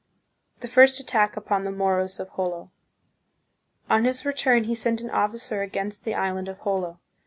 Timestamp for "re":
4.25-4.33